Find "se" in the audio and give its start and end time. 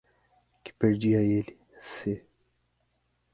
1.79-2.25